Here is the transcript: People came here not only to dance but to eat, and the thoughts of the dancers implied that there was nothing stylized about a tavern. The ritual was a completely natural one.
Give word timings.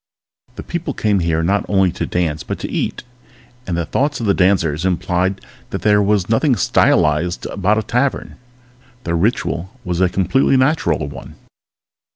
People 0.67 0.95
came 0.95 1.19
here 1.19 1.43
not 1.43 1.63
only 1.69 1.91
to 1.91 2.07
dance 2.07 2.41
but 2.41 2.57
to 2.57 2.71
eat, 2.71 3.03
and 3.67 3.77
the 3.77 3.85
thoughts 3.85 4.19
of 4.19 4.25
the 4.25 4.33
dancers 4.33 4.83
implied 4.83 5.39
that 5.69 5.83
there 5.83 6.01
was 6.01 6.27
nothing 6.27 6.55
stylized 6.55 7.45
about 7.45 7.77
a 7.77 7.83
tavern. 7.83 8.37
The 9.03 9.13
ritual 9.13 9.69
was 9.85 10.01
a 10.01 10.09
completely 10.09 10.57
natural 10.57 11.07
one. 11.07 11.35